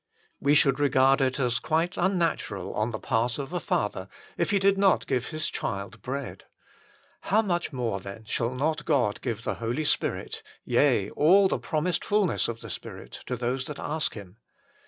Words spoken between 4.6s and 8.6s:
not give his child bread; how much more, then, shall